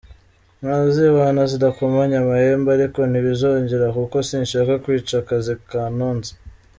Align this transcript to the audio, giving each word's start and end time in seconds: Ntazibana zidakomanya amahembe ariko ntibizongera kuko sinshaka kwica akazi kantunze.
Ntazibana 0.59 1.41
zidakomanya 1.51 2.15
amahembe 2.23 2.69
ariko 2.77 2.99
ntibizongera 3.11 3.85
kuko 3.97 4.15
sinshaka 4.27 4.73
kwica 4.83 5.15
akazi 5.21 5.53
kantunze. 5.69 6.31